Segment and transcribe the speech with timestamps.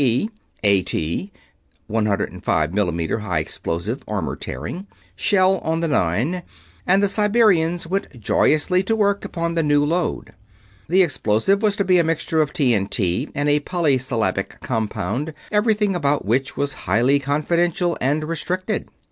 [0.03, 0.27] E.,
[0.63, 1.31] A.T.
[1.85, 6.41] (105 m/m High Explosive, Armor Tearing) shell on the Nine,
[6.87, 10.33] and the Siberians went joyously to work upon the new load.
[10.89, 16.25] The explosive was to be a mixture of TNT and a polysyllabic compound, everything about
[16.25, 18.89] which was highly confidential and restricted.